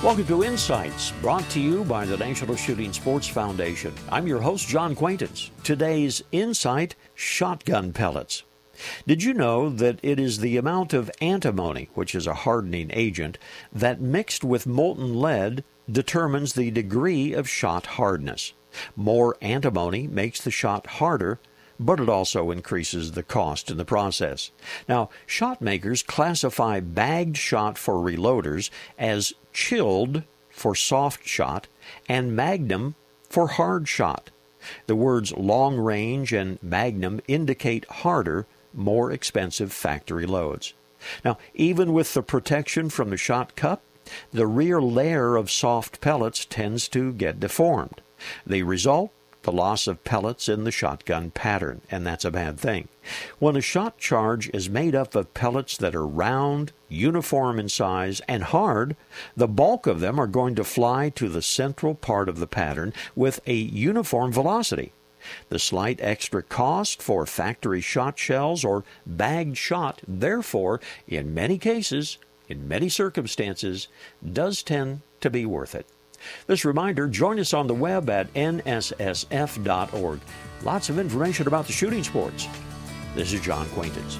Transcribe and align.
Welcome 0.00 0.26
to 0.26 0.44
Insights, 0.44 1.10
brought 1.20 1.50
to 1.50 1.60
you 1.60 1.82
by 1.82 2.06
the 2.06 2.16
National 2.16 2.54
Shooting 2.54 2.92
Sports 2.92 3.26
Foundation. 3.26 3.92
I'm 4.08 4.28
your 4.28 4.40
host, 4.40 4.68
John 4.68 4.94
Quaintance. 4.94 5.50
Today's 5.64 6.22
Insight 6.30 6.94
Shotgun 7.16 7.92
Pellets. 7.92 8.44
Did 9.08 9.24
you 9.24 9.34
know 9.34 9.68
that 9.68 9.98
it 10.04 10.20
is 10.20 10.38
the 10.38 10.56
amount 10.56 10.94
of 10.94 11.10
antimony, 11.20 11.90
which 11.94 12.14
is 12.14 12.28
a 12.28 12.34
hardening 12.34 12.92
agent, 12.92 13.38
that 13.72 14.00
mixed 14.00 14.44
with 14.44 14.68
molten 14.68 15.18
lead 15.18 15.64
determines 15.90 16.52
the 16.52 16.70
degree 16.70 17.32
of 17.32 17.48
shot 17.48 17.86
hardness? 17.86 18.52
More 18.94 19.36
antimony 19.42 20.06
makes 20.06 20.40
the 20.40 20.52
shot 20.52 20.86
harder, 20.86 21.40
but 21.80 22.00
it 22.00 22.08
also 22.08 22.50
increases 22.50 23.12
the 23.12 23.22
cost 23.22 23.70
in 23.70 23.76
the 23.76 23.84
process. 23.84 24.50
Now, 24.88 25.10
shot 25.26 25.60
makers 25.60 26.02
classify 26.02 26.80
bagged 26.80 27.36
shot 27.36 27.78
for 27.78 27.94
reloaders 27.94 28.70
as 28.98 29.32
chilled 29.52 30.22
for 30.50 30.74
soft 30.74 31.26
shot 31.26 31.68
and 32.08 32.34
magnum 32.34 32.94
for 33.28 33.48
hard 33.48 33.88
shot. 33.88 34.30
The 34.86 34.96
words 34.96 35.32
long 35.32 35.78
range 35.78 36.32
and 36.32 36.60
magnum 36.62 37.20
indicate 37.28 37.88
harder, 37.88 38.46
more 38.74 39.12
expensive 39.12 39.72
factory 39.72 40.26
loads. 40.26 40.74
Now, 41.24 41.38
even 41.54 41.92
with 41.92 42.12
the 42.14 42.22
protection 42.22 42.90
from 42.90 43.10
the 43.10 43.16
shot 43.16 43.54
cup, 43.54 43.82
the 44.32 44.46
rear 44.46 44.80
layer 44.80 45.36
of 45.36 45.50
soft 45.50 46.00
pellets 46.00 46.44
tends 46.44 46.88
to 46.88 47.12
get 47.12 47.38
deformed. 47.38 48.00
The 48.46 48.64
result 48.64 49.12
the 49.48 49.52
loss 49.56 49.86
of 49.86 50.04
pellets 50.04 50.46
in 50.46 50.64
the 50.64 50.70
shotgun 50.70 51.30
pattern, 51.30 51.80
and 51.90 52.06
that's 52.06 52.26
a 52.26 52.30
bad 52.30 52.60
thing. 52.60 52.86
When 53.38 53.56
a 53.56 53.62
shot 53.62 53.96
charge 53.96 54.50
is 54.52 54.68
made 54.68 54.94
up 54.94 55.14
of 55.14 55.32
pellets 55.32 55.78
that 55.78 55.94
are 55.94 56.06
round, 56.06 56.72
uniform 56.90 57.58
in 57.58 57.70
size, 57.70 58.20
and 58.28 58.44
hard, 58.44 58.94
the 59.34 59.48
bulk 59.48 59.86
of 59.86 60.00
them 60.00 60.18
are 60.18 60.26
going 60.26 60.54
to 60.56 60.64
fly 60.64 61.08
to 61.14 61.30
the 61.30 61.40
central 61.40 61.94
part 61.94 62.28
of 62.28 62.40
the 62.40 62.46
pattern 62.46 62.92
with 63.16 63.40
a 63.46 63.54
uniform 63.54 64.32
velocity. 64.32 64.92
The 65.48 65.58
slight 65.58 65.98
extra 66.02 66.42
cost 66.42 67.00
for 67.00 67.24
factory 67.24 67.80
shot 67.80 68.18
shells 68.18 68.66
or 68.66 68.84
bagged 69.06 69.56
shot, 69.56 70.02
therefore, 70.06 70.78
in 71.06 71.32
many 71.32 71.56
cases, 71.56 72.18
in 72.50 72.68
many 72.68 72.90
circumstances, 72.90 73.88
does 74.30 74.62
tend 74.62 75.00
to 75.22 75.30
be 75.30 75.46
worth 75.46 75.74
it. 75.74 75.86
This 76.46 76.64
reminder 76.64 77.08
join 77.08 77.38
us 77.38 77.54
on 77.54 77.66
the 77.66 77.74
web 77.74 78.08
at 78.10 78.32
nssf.org. 78.34 80.20
Lots 80.62 80.88
of 80.88 80.98
information 80.98 81.46
about 81.46 81.66
the 81.66 81.72
shooting 81.72 82.02
sports. 82.02 82.48
This 83.14 83.32
is 83.32 83.40
John 83.40 83.68
Quaintance. 83.70 84.18